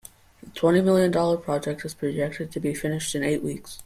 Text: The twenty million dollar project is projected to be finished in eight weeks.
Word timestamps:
The 0.41 0.49
twenty 0.49 0.81
million 0.81 1.11
dollar 1.11 1.37
project 1.37 1.85
is 1.85 1.93
projected 1.93 2.51
to 2.53 2.59
be 2.59 2.73
finished 2.73 3.13
in 3.13 3.23
eight 3.23 3.43
weeks. 3.43 3.77